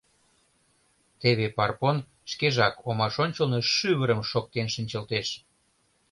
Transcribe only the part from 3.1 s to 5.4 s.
ончылно шӱвырым шоктен шинчылтеш.